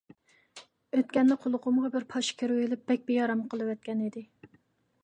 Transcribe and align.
ئۆتكەندە 0.97 1.37
قۇلىقىمغا 1.43 1.91
بىر 1.97 2.09
پاشا 2.15 2.39
كىرىۋېلىپ 2.41 2.85
بەك 2.89 3.07
بىئارام 3.13 3.47
قىلىۋەتكەن 3.55 4.05
ئىدى. 4.09 4.27